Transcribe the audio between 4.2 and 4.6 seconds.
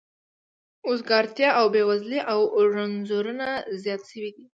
دي